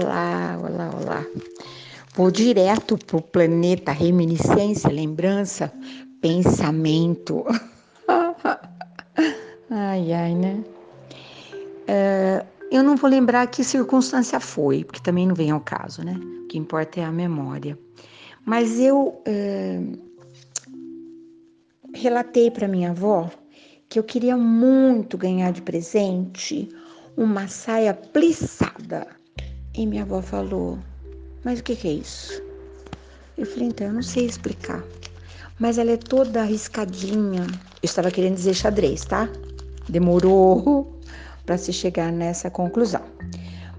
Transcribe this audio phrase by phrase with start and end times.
[0.00, 1.26] Olá, olá, olá.
[2.14, 5.72] Vou direto pro planeta reminiscência, lembrança,
[6.20, 7.44] pensamento.
[9.68, 10.62] ai, ai, né?
[11.88, 16.14] Uh, eu não vou lembrar que circunstância foi, porque também não vem ao caso, né?
[16.44, 17.76] O que importa é a memória.
[18.46, 19.98] Mas eu uh,
[21.92, 23.28] relatei para minha avó
[23.88, 26.68] que eu queria muito ganhar de presente
[27.16, 29.18] uma saia plissada.
[29.78, 30.76] E minha avó falou:
[31.44, 32.42] Mas o que, que é isso?
[33.36, 34.82] Eu falei: Então, eu não sei explicar.
[35.56, 37.42] Mas ela é toda arriscadinha.
[37.42, 39.28] Eu estava querendo dizer xadrez, tá?
[39.88, 40.98] Demorou
[41.46, 43.02] para se chegar nessa conclusão.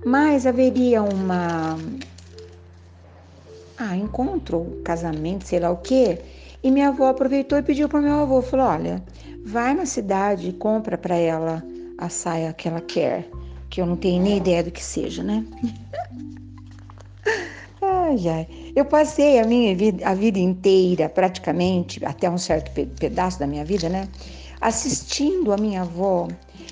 [0.06, 1.78] Mas haveria uma.
[3.78, 6.18] Ah, encontro, casamento, sei lá o quê.
[6.64, 9.04] E minha avó aproveitou e pediu para meu avô: falou, olha,
[9.46, 11.62] vai na cidade e compra para ela
[11.98, 13.30] a saia que ela quer,
[13.70, 15.46] que eu não tenho nem ideia do que seja, né?
[17.82, 18.48] ai, ai.
[18.76, 23.64] Eu passei a minha vida, a vida inteira, praticamente, até um certo pedaço da minha
[23.64, 24.08] vida, né?
[24.60, 26.28] Assistindo a minha avó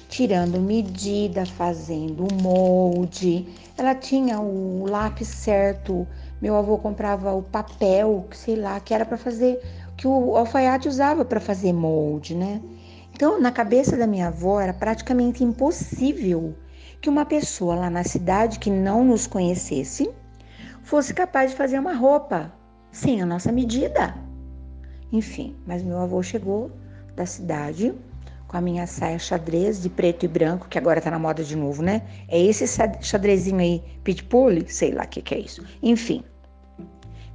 [0.10, 3.48] tirando medida, fazendo o molde.
[3.78, 6.08] Ela tinha o lápis certo.
[6.42, 9.60] Meu avô comprava o papel, sei lá, que era para fazer,
[9.98, 12.62] que o alfaiate usava para fazer molde, né?
[13.14, 16.56] Então, na cabeça da minha avó, era praticamente impossível
[17.02, 20.10] que uma pessoa lá na cidade que não nos conhecesse
[20.82, 22.52] fosse capaz de fazer uma roupa
[22.92, 24.16] sem a nossa medida.
[25.12, 26.72] Enfim, mas meu avô chegou
[27.16, 27.94] da cidade
[28.48, 31.56] com a minha saia xadrez de preto e branco, que agora tá na moda de
[31.56, 32.02] novo, né?
[32.28, 32.66] É esse
[33.02, 35.64] xadrezinho aí, pitbull, sei lá o que, que é isso.
[35.84, 36.24] Enfim,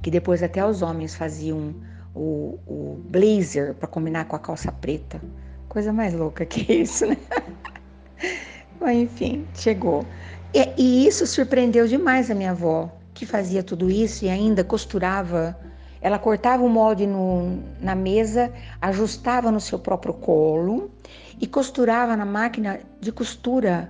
[0.01, 1.75] que depois até os homens faziam
[2.15, 5.21] o, o blazer para combinar com a calça preta.
[5.69, 7.17] Coisa mais louca que isso, né?
[8.91, 10.05] Enfim, chegou.
[10.53, 15.57] E, e isso surpreendeu demais a minha avó, que fazia tudo isso e ainda costurava
[16.03, 18.51] ela cortava o molde no, na mesa,
[18.81, 20.91] ajustava no seu próprio colo
[21.39, 23.89] e costurava na máquina de costura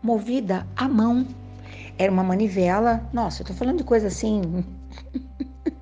[0.00, 1.26] movida à mão.
[1.98, 4.64] Era uma manivela, nossa, eu tô falando de coisa assim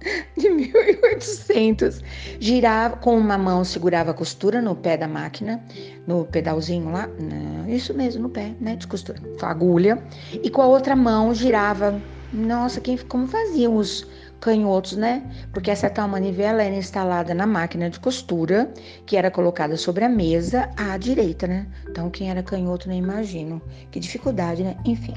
[0.36, 2.00] de 1800.
[2.38, 5.62] Girava com uma mão, segurava a costura no pé da máquina,
[6.06, 10.50] no pedalzinho lá, não, isso mesmo, no pé, né, de costura, com a agulha, e
[10.50, 12.00] com a outra mão girava.
[12.32, 14.04] Nossa, quem como faziam os
[14.40, 15.22] canhotos, né?
[15.52, 18.70] Porque essa tal manivela era instalada na máquina de costura,
[19.06, 21.66] que era colocada sobre a mesa à direita, né?
[21.88, 23.62] Então, quem era canhoto, nem imagino.
[23.90, 24.76] Que dificuldade, né?
[24.84, 25.14] Enfim.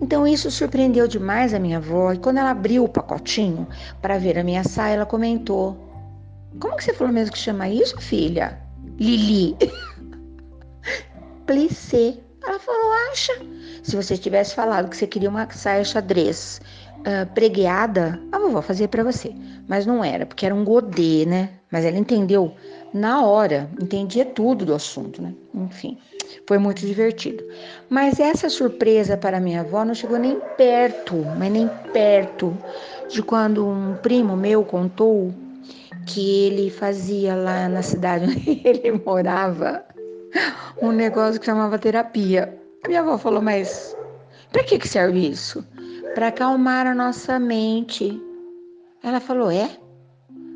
[0.00, 2.12] Então, isso surpreendeu demais a minha avó.
[2.12, 3.66] E quando ela abriu o pacotinho
[4.00, 5.76] para ver a minha saia, ela comentou:
[6.60, 8.58] Como que você falou mesmo que chama isso, filha?
[8.98, 9.56] Lili.
[11.46, 12.14] Plissé.
[12.46, 13.32] Ela falou: Acha?
[13.82, 16.60] Se você tivesse falado que você queria uma saia xadrez
[17.06, 19.32] uh, pregueada, a vovó fazia para você.
[19.68, 21.50] Mas não era, porque era um godê, né?
[21.70, 22.52] Mas ela entendeu
[22.92, 25.32] na hora, entendia tudo do assunto, né?
[25.54, 25.98] Enfim,
[26.46, 27.44] foi muito divertido.
[27.88, 32.56] Mas essa surpresa para minha avó não chegou nem perto, mas nem perto
[33.08, 35.32] de quando um primo meu contou
[36.06, 39.84] que ele fazia lá na cidade onde ele morava
[40.80, 42.56] um negócio que chamava terapia.
[42.86, 43.96] Minha avó falou, mas
[44.52, 45.66] para que, que serve isso?
[46.16, 48.18] Para acalmar a nossa mente.
[49.02, 49.70] Ela falou: É?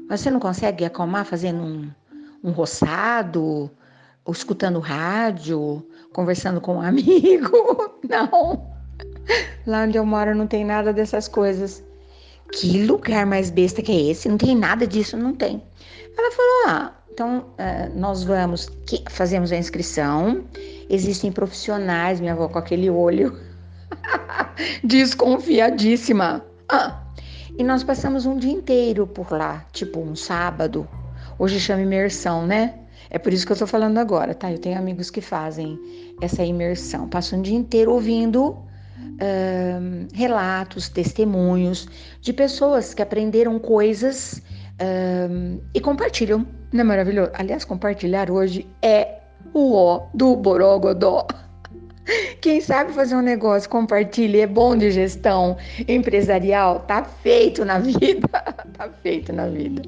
[0.09, 1.91] Você não consegue acalmar fazendo um,
[2.43, 3.71] um roçado,
[4.25, 8.00] ou escutando rádio, conversando com um amigo?
[8.09, 8.72] Não.
[9.66, 11.84] Lá onde eu moro não tem nada dessas coisas.
[12.53, 14.31] Que lugar mais besta que é esse?
[14.31, 15.62] Não tem nada disso, não tem.
[16.16, 18.71] Ela falou: Ah, então uh, nós vamos,
[19.10, 20.42] fazemos a inscrição.
[20.88, 23.50] Existem profissionais, minha avó com aquele olho
[24.83, 26.44] Desconfiadíssima.
[26.69, 27.03] Ah,
[27.59, 30.89] e nós passamos um dia inteiro por lá, tipo um sábado.
[31.39, 32.75] Hoje chama imersão, né?
[33.10, 34.53] É por isso que eu tô falando agora, tá?
[34.53, 35.78] Eu tenho amigos que fazem
[36.21, 37.09] essa imersão.
[37.09, 41.89] Passam um dia inteiro ouvindo uh, relatos, testemunhos
[42.21, 44.41] de pessoas que aprenderam coisas
[44.80, 46.47] uh, e compartilham.
[46.72, 47.30] Não é maravilhoso?
[47.34, 49.19] Aliás, compartilhar hoje é
[49.53, 51.27] o ó do Borogodó.
[52.41, 58.28] Quem sabe fazer um negócio, compartilha, é bom de gestão empresarial, tá feito na vida,
[58.77, 59.83] tá feito na vida.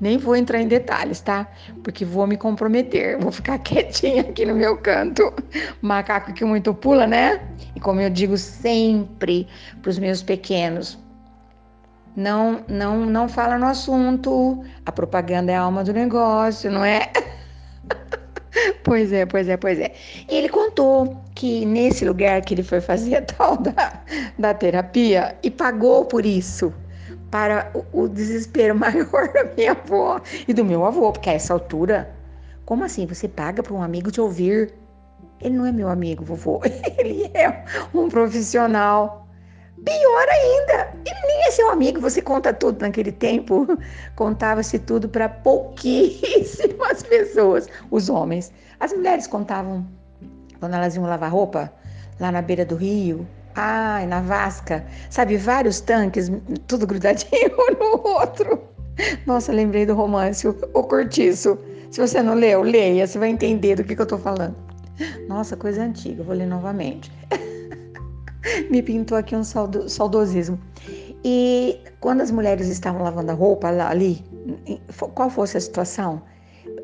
[0.00, 1.46] Nem vou entrar em detalhes, tá?
[1.82, 5.32] Porque vou me comprometer, vou ficar quietinha aqui no meu canto.
[5.80, 7.40] Macaco que muito pula, né?
[7.74, 9.46] E como eu digo sempre
[9.82, 10.98] para os meus pequenos,
[12.16, 14.64] não, não, não fala no assunto.
[14.84, 17.10] A propaganda é a alma do negócio, não é?
[18.82, 19.92] pois é, pois é, pois é.
[20.28, 24.02] E ele contou que nesse lugar que ele foi fazer a tal da,
[24.38, 26.72] da terapia e pagou por isso
[27.30, 31.52] para o, o desespero maior da minha avó e do meu avô, porque a essa
[31.52, 32.10] altura,
[32.64, 33.06] como assim?
[33.06, 34.72] Você paga para um amigo te ouvir?
[35.40, 36.62] Ele não é meu amigo, vovô.
[36.96, 39.25] Ele é um profissional.
[39.84, 42.00] Pior ainda, ele nem é seu amigo.
[42.00, 43.66] Você conta tudo naquele tempo.
[44.14, 48.52] Contava-se tudo para pouquíssimas pessoas, os homens.
[48.80, 49.86] As mulheres contavam
[50.58, 51.72] quando elas iam lavar roupa
[52.18, 53.26] lá na beira do rio,
[53.56, 54.84] Ai, na vasca.
[55.08, 56.30] Sabe, vários tanques,
[56.66, 57.50] tudo grudadinho
[57.80, 58.62] no outro.
[59.26, 61.58] Nossa, lembrei do romance, o, o Cortiço.
[61.90, 64.54] Se você não leu, leia, você vai entender do que, que eu tô falando.
[65.26, 67.10] Nossa, coisa antiga, vou ler novamente.
[68.70, 70.58] Me pintou aqui um saudo, saudosismo.
[71.24, 74.24] E quando as mulheres estavam lavando a roupa ali,
[75.14, 76.22] qual fosse a situação,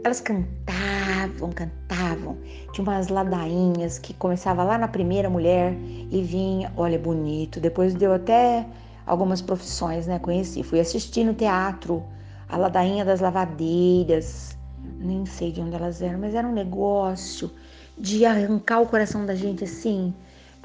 [0.02, 2.36] elas cantavam, cantavam.
[2.72, 5.74] Tinha umas ladainhas que começava lá na primeira mulher
[6.10, 7.60] e vinha, olha, bonito.
[7.60, 8.66] Depois deu até
[9.06, 10.18] algumas profissões, né?
[10.18, 10.62] Conheci.
[10.62, 12.02] Fui assistir no teatro
[12.48, 14.56] a ladainha das lavadeiras.
[14.98, 17.50] Nem sei de onde elas eram, mas era um negócio
[17.96, 20.12] de arrancar o coração da gente assim,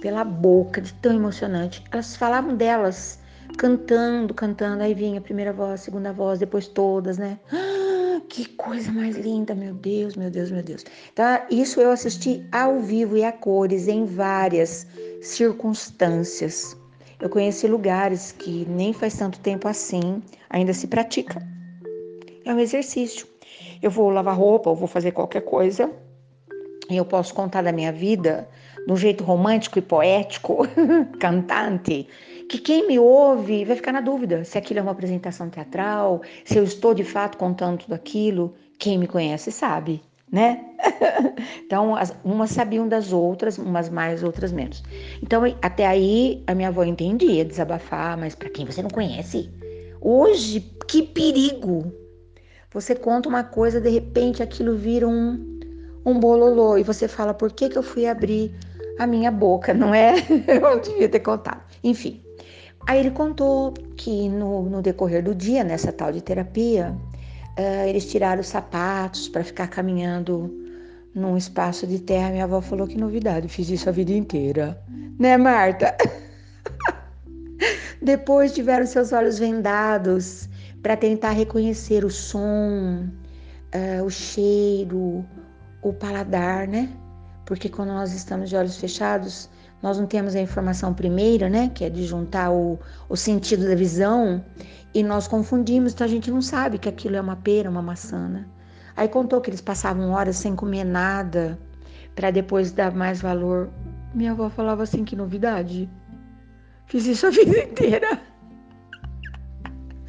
[0.02, 1.84] pela boca, de tão emocionante.
[1.92, 3.20] Elas falavam delas
[3.58, 4.84] cantando, cantando.
[4.84, 7.40] Aí vinha a primeira voz, a segunda voz, depois todas, né?
[7.52, 10.86] Ah, que coisa mais linda, meu Deus, meu Deus, meu Deus.
[11.12, 14.86] Então, isso eu assisti ao vivo e a cores, em várias
[15.22, 16.78] circunstâncias.
[17.20, 21.42] Eu conheci lugares que nem faz tanto tempo assim ainda se pratica.
[22.46, 23.28] É um exercício.
[23.82, 25.92] Eu vou lavar roupa, ou vou fazer qualquer coisa,
[26.90, 28.48] e eu posso contar da minha vida
[28.88, 30.66] de um jeito romântico e poético,
[31.20, 32.08] cantante,
[32.50, 36.58] que quem me ouve vai ficar na dúvida se aquilo é uma apresentação teatral, se
[36.58, 38.56] eu estou de fato contando tudo aquilo.
[38.80, 40.02] Quem me conhece sabe,
[40.32, 40.64] né?
[41.66, 44.82] então, as, umas sabiam das outras, umas mais, outras menos.
[45.22, 49.50] Então, até aí, a minha avó entendia desabafar, mas para quem você não conhece,
[50.00, 51.92] hoje, que perigo!
[52.72, 55.60] Você conta uma coisa, de repente aquilo vira um,
[56.06, 58.54] um bololô e você fala: por que, que eu fui abrir
[59.00, 59.74] a minha boca?
[59.74, 60.16] Não é?
[60.48, 61.62] eu devia ter contado.
[61.84, 62.22] Enfim,
[62.88, 66.96] Aí ele contou que no, no decorrer do dia, nessa tal de terapia,
[67.60, 70.50] uh, eles tiraram os sapatos para ficar caminhando
[71.14, 72.30] num espaço de terra.
[72.30, 74.82] Minha avó falou que novidade, fiz isso a vida inteira.
[75.20, 75.98] Né, Marta?
[78.02, 80.48] Depois tiveram seus olhos vendados
[80.82, 83.06] para tentar reconhecer o som,
[83.76, 85.26] uh, o cheiro,
[85.82, 86.90] o paladar, né?
[87.48, 89.50] Porque quando nós estamos de olhos fechados,
[89.82, 92.78] nós não temos a informação primeira, né, que é de juntar o,
[93.08, 94.44] o sentido da visão,
[94.94, 98.28] e nós confundimos, então a gente não sabe que aquilo é uma pera, uma maçã.
[98.28, 98.46] Né?
[98.98, 101.58] Aí contou que eles passavam horas sem comer nada,
[102.14, 103.70] para depois dar mais valor.
[104.14, 105.90] Minha avó falava assim: que novidade.
[106.88, 108.20] Fiz isso a vida inteira.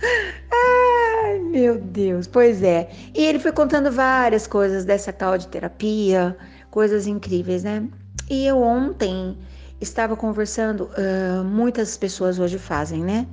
[0.51, 2.91] Ai, meu Deus, pois é.
[3.15, 6.37] E ele foi contando várias coisas dessa tal de terapia,
[6.79, 7.89] coisas incríveis, né?
[8.31, 9.37] E eu ontem
[9.81, 13.27] estava conversando, uh, muitas pessoas hoje fazem, né?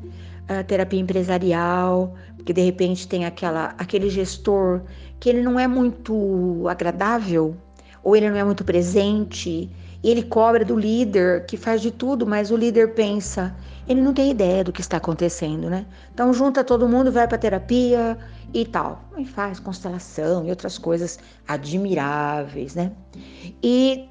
[0.49, 4.81] Uh, terapia empresarial, porque de repente tem aquela, aquele gestor
[5.19, 7.55] que ele não é muito agradável,
[8.03, 9.69] ou ele não é muito presente,
[10.01, 13.55] e ele cobra do líder que faz de tudo, mas o líder pensa,
[13.87, 15.85] ele não tem ideia do que está acontecendo, né?
[16.13, 18.17] Então junta todo mundo, vai para terapia
[18.53, 22.91] e tal, e faz constelação e outras coisas admiráveis, né?
[23.61, 24.09] E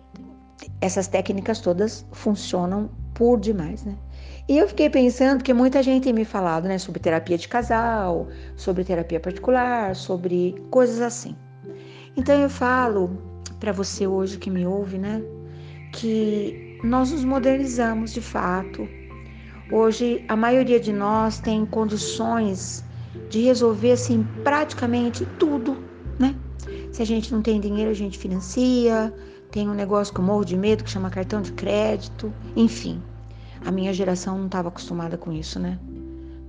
[0.81, 3.97] essas técnicas todas funcionam por demais, né?
[4.49, 8.29] E eu fiquei pensando que muita gente tem me falado, né, sobre terapia de casal,
[8.57, 11.35] sobre terapia particular, sobre coisas assim.
[12.15, 13.19] Então eu falo
[13.59, 15.23] para você hoje que me ouve, né,
[15.93, 18.87] que nós nos modernizamos de fato.
[19.77, 22.85] Hoje a maioria de nós tem condições
[23.29, 25.77] de resolver assim praticamente tudo,
[26.17, 26.37] né?
[26.93, 29.13] Se a gente não tem dinheiro, a gente financia,
[29.51, 33.03] tem um negócio que eu morro de medo que chama cartão de crédito, enfim.
[33.67, 35.77] A minha geração não estava acostumada com isso, né?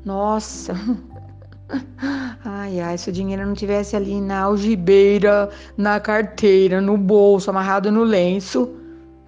[0.05, 0.75] Nossa!
[2.45, 7.91] Ai, ai, se o dinheiro não tivesse ali na algibeira, na carteira, no bolso, amarrado
[7.91, 8.69] no lenço,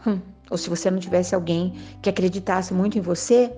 [0.05, 0.19] hum,
[0.51, 3.51] ou se você não tivesse alguém que acreditasse muito em você,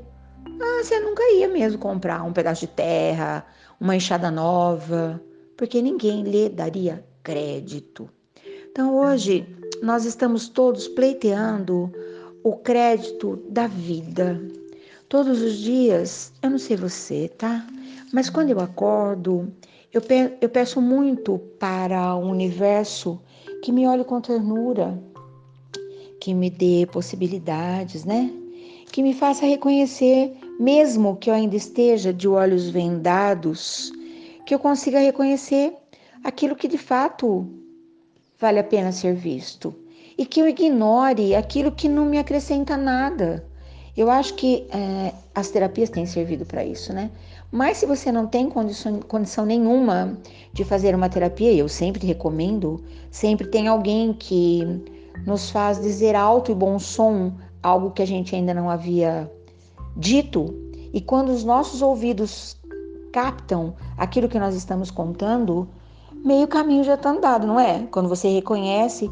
[0.61, 3.45] ah, você nunca ia mesmo comprar um pedaço de terra,
[3.79, 5.21] uma enxada nova,
[5.57, 8.09] porque ninguém lhe daria crédito.
[8.71, 9.45] Então hoje
[9.81, 11.91] nós estamos todos pleiteando
[12.43, 14.41] o crédito da vida.
[15.07, 17.65] Todos os dias, eu não sei você, tá?
[18.13, 19.51] Mas quando eu acordo,
[19.91, 23.19] eu, pe eu peço muito para o universo
[23.63, 25.01] que me olhe com ternura,
[26.19, 28.31] que me dê possibilidades, né?
[28.91, 33.93] Que me faça reconhecer, mesmo que eu ainda esteja de olhos vendados,
[34.45, 35.73] que eu consiga reconhecer
[36.21, 37.47] aquilo que de fato
[38.37, 39.73] vale a pena ser visto
[40.17, 43.45] e que eu ignore aquilo que não me acrescenta nada.
[43.95, 47.09] Eu acho que é, as terapias têm servido para isso, né?
[47.51, 50.17] Mas se você não tem condição, condição nenhuma
[50.53, 54.61] de fazer uma terapia, eu sempre recomendo, sempre tem alguém que
[55.25, 59.29] nos faz dizer alto e bom som algo que a gente ainda não havia
[59.99, 60.55] dito.
[60.93, 62.57] E quando os nossos ouvidos
[63.11, 65.67] captam aquilo que nós estamos contando,
[66.23, 67.85] meio caminho já está andado, não é?
[67.91, 69.11] Quando você reconhece,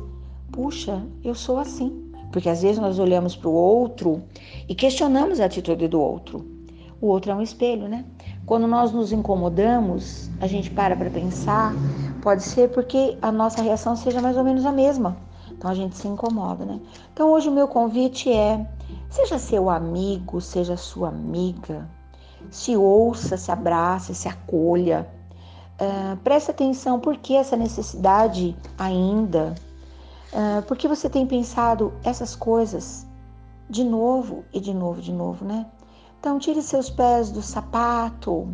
[0.51, 2.03] puxa, eu sou assim.
[2.31, 4.23] Porque às vezes nós olhamos para o outro
[4.67, 6.45] e questionamos a atitude do outro.
[6.99, 8.05] O outro é um espelho, né?
[8.45, 11.73] Quando nós nos incomodamos, a gente para para pensar,
[12.21, 15.17] pode ser porque a nossa reação seja mais ou menos a mesma.
[15.51, 16.79] Então a gente se incomoda, né?
[17.13, 18.65] Então hoje o meu convite é:
[19.09, 21.89] seja seu amigo, seja sua amiga,
[22.49, 25.09] se ouça, se abrace, se acolha.
[25.79, 29.55] Uh, preste atenção por que essa necessidade ainda
[30.33, 33.07] ah, porque você tem pensado essas coisas
[33.69, 35.65] de novo e de novo, de novo, né?
[36.19, 38.47] Então, tire seus pés do sapato,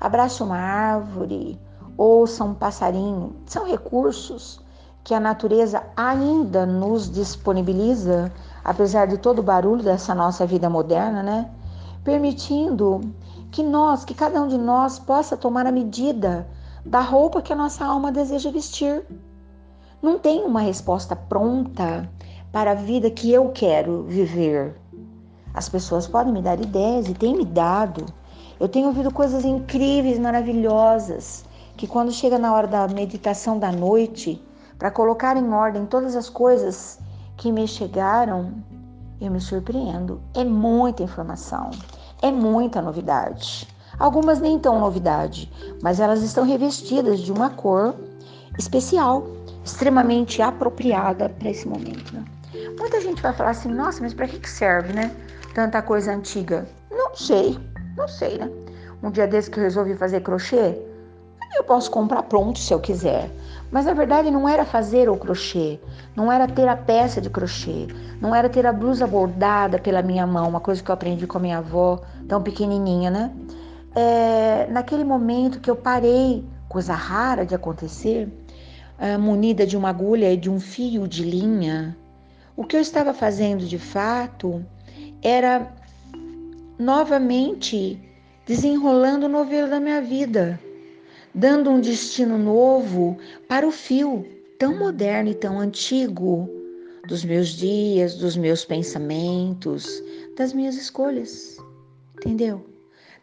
[0.00, 1.60] abrace uma árvore,
[1.96, 3.36] ouça um passarinho.
[3.46, 4.60] São recursos
[5.04, 8.32] que a natureza ainda nos disponibiliza,
[8.64, 11.50] apesar de todo o barulho dessa nossa vida moderna, né?
[12.04, 13.00] Permitindo
[13.50, 16.48] que nós, que cada um de nós possa tomar a medida
[16.84, 19.04] da roupa que a nossa alma deseja vestir.
[20.00, 22.08] Não tem uma resposta pronta
[22.50, 24.74] para a vida que eu quero viver.
[25.54, 28.06] As pessoas podem me dar ideias e têm me dado.
[28.58, 31.44] Eu tenho ouvido coisas incríveis, maravilhosas,
[31.76, 34.42] que quando chega na hora da meditação da noite,
[34.78, 36.98] para colocar em ordem todas as coisas
[37.42, 38.54] que me chegaram,
[39.20, 40.22] eu me surpreendo.
[40.32, 41.72] É muita informação,
[42.22, 43.66] é muita novidade.
[43.98, 45.50] Algumas nem tão novidade,
[45.82, 47.96] mas elas estão revestidas de uma cor
[48.56, 49.26] especial
[49.64, 52.14] extremamente apropriada para esse momento.
[52.14, 52.24] Né?
[52.78, 55.10] Muita gente vai falar assim: nossa, mas para que serve, né?
[55.52, 56.64] Tanta coisa antiga.
[56.92, 57.58] Não sei,
[57.96, 58.48] não sei, né?
[59.02, 60.80] Um dia desse que eu resolvi fazer crochê,
[61.54, 63.30] eu posso comprar pronto se eu quiser.
[63.70, 65.80] Mas na verdade não era fazer o crochê,
[66.14, 67.86] não era ter a peça de crochê,
[68.20, 71.38] não era ter a blusa bordada pela minha mão, uma coisa que eu aprendi com
[71.38, 73.32] a minha avó, tão pequenininha, né?
[73.94, 78.28] É, naquele momento que eu parei, coisa rara de acontecer,
[78.98, 81.96] uh, munida de uma agulha e de um fio de linha,
[82.56, 84.64] o que eu estava fazendo de fato
[85.22, 85.72] era
[86.78, 87.98] novamente
[88.46, 90.58] desenrolando o novelo da minha vida,
[91.34, 93.16] dando um destino novo
[93.48, 94.26] para o fio
[94.58, 96.48] tão moderno e tão antigo
[97.08, 100.02] dos meus dias, dos meus pensamentos,
[100.36, 101.56] das minhas escolhas.
[102.16, 102.64] Entendeu?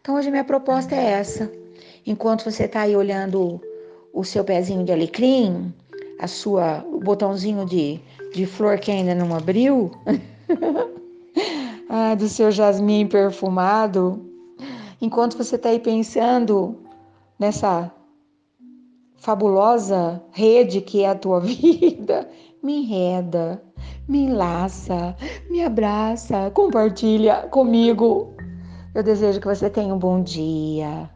[0.00, 1.50] Então hoje minha proposta é essa.
[2.06, 3.60] Enquanto você está aí olhando
[4.12, 5.72] o seu pezinho de alecrim,
[6.18, 8.00] a sua, o botãozinho de,
[8.34, 9.90] de flor que ainda não abriu,
[11.88, 14.22] ah, do seu jasmim perfumado,
[15.00, 16.76] enquanto você está aí pensando
[17.38, 17.90] nessa
[19.20, 22.28] fabulosa rede que é a tua vida,
[22.62, 23.62] me enreda,
[24.08, 25.16] me enlaça,
[25.48, 28.34] me abraça, compartilha comigo.
[28.92, 31.08] Eu desejo que você tenha um bom dia,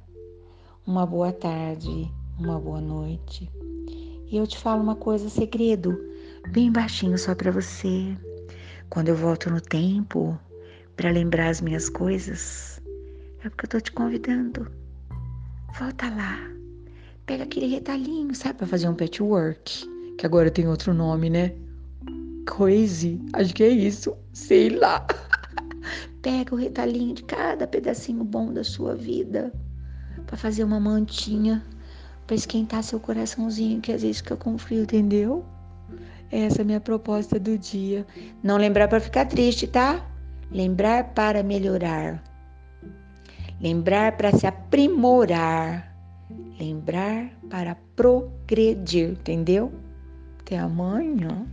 [0.86, 2.08] uma boa tarde
[2.38, 3.50] uma boa noite.
[4.30, 5.98] E eu te falo uma coisa, segredo,
[6.48, 8.16] bem baixinho só para você.
[8.90, 10.38] Quando eu volto no tempo
[10.96, 12.80] para lembrar as minhas coisas,
[13.44, 14.70] é porque eu tô te convidando.
[15.78, 16.53] Volta lá.
[17.26, 19.88] Pega aquele retalhinho, sabe, para fazer um patchwork,
[20.18, 21.54] que agora tem outro nome, né?
[22.46, 25.06] Crazy, acho que é isso, sei lá.
[26.20, 29.52] Pega o retalhinho de cada pedacinho bom da sua vida
[30.26, 31.64] para fazer uma mantinha
[32.26, 35.44] para esquentar seu coraçãozinho, que às vezes fica com frio, entendeu?
[36.30, 38.06] Essa é a minha proposta do dia.
[38.42, 40.04] Não lembrar para ficar triste, tá?
[40.50, 42.22] Lembrar para melhorar.
[43.60, 45.93] Lembrar para se aprimorar.
[46.58, 49.72] Lembrar para progredir, entendeu?
[50.40, 51.46] Até amanhã.